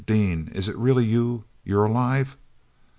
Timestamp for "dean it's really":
0.07-1.05